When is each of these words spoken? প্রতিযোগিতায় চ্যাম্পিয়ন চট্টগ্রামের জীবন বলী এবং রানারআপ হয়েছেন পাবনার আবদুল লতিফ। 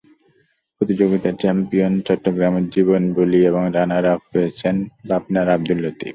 প্রতিযোগিতায় 0.81 1.37
চ্যাম্পিয়ন 1.41 1.93
চট্টগ্রামের 2.07 2.65
জীবন 2.69 3.01
বলী 3.13 3.39
এবং 3.45 3.63
রানারআপ 3.75 4.21
হয়েছেন 4.33 4.75
পাবনার 5.09 5.47
আবদুল 5.49 5.79
লতিফ। 5.83 6.09